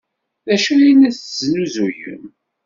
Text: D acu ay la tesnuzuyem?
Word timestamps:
D 0.47 0.49
acu 0.55 0.73
ay 0.75 0.93
la 0.99 1.09
tesnuzuyem? 1.15 2.23